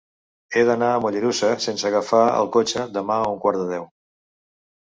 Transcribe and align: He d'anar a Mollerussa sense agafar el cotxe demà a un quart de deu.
He 0.55 0.61
d'anar 0.69 0.87
a 0.93 1.01
Mollerussa 1.03 1.49
sense 1.67 1.85
agafar 1.91 2.23
el 2.39 2.51
cotxe 2.57 2.89
demà 2.99 3.21
a 3.27 3.31
un 3.35 3.41
quart 3.47 3.63
de 3.65 3.71
deu. 3.77 3.89